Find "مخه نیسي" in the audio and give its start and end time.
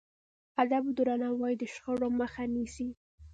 2.19-2.89